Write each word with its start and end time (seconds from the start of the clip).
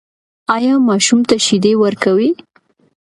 ایا 0.55 0.73
ماشوم 0.87 1.19
ته 1.29 1.35
شیدې 1.45 1.73
ورکوئ؟ 1.83 2.29